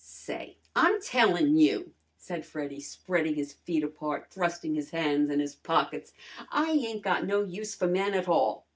"Say, 0.03 0.57
I'm 0.75 0.99
telln' 0.99 1.57
you!" 1.59 1.93
said 2.17 2.43
Freddy, 2.43 2.79
spreading 2.79 3.35
his 3.35 3.53
feet 3.53 3.83
apart, 3.83 4.31
thrusting 4.31 4.73
his 4.73 4.89
hands 4.89 5.29
in 5.29 5.39
his 5.39 5.53
pockets. 5.53 6.11
"I 6.49 6.71
ain't 6.71 7.03
got 7.03 7.27
no 7.27 7.43
use 7.43 7.75
for 7.75 7.85
men 7.85 8.15
a 8.15 8.23
tall! 8.23 8.65